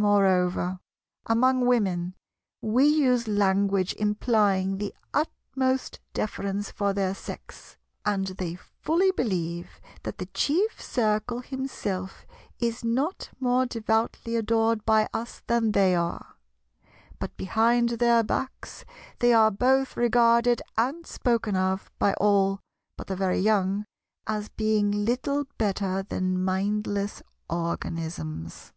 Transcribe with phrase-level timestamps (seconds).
[0.00, 0.78] Moreover,
[1.26, 2.14] among Women,
[2.60, 7.76] we use language implying the utmost deference for their Sex;
[8.06, 12.28] and they fully believe that the Chief Circle Himself
[12.60, 16.36] is not more devoutly adored by us than they are:
[17.18, 18.84] but behind their backs
[19.18, 22.60] they are both regarded and spoken of—by all
[22.96, 28.72] but the very young—as being little better than "mindless organisms."